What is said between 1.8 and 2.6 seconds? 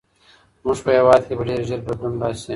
بدلون راسي.